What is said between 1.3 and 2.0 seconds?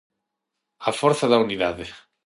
da unidade.